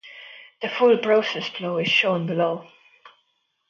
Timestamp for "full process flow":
0.67-1.77